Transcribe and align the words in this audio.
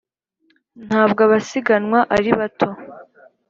ntabwo 0.87 1.19
abasiganwa 1.27 1.99
ari 2.15 2.31
bato? 2.39 2.67